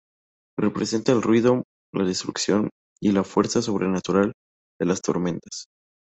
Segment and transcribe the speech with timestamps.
[0.57, 1.63] Representa el ruido,
[1.93, 2.71] la destrucción,
[3.03, 4.33] la fuerza sobrenatural
[4.79, 5.67] de las tormentas.